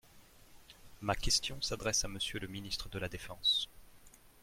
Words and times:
Ma 1.01 1.13
question 1.13 1.61
s’adresse 1.61 2.03
à 2.03 2.07
Monsieur 2.07 2.39
le 2.39 2.47
ministre 2.47 2.89
de 2.89 2.97
la 2.97 3.07
défense. 3.07 3.69